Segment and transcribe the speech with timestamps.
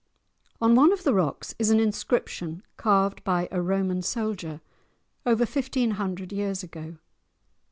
[0.59, 4.59] On one of the rocks is an inscription carved by a Roman soldier,
[5.27, 6.97] over fifteen hundred years ago.